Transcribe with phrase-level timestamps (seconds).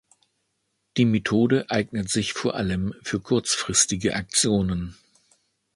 [0.97, 4.97] Die Methode eignet sich vor allem für kurzfristige Aktionen.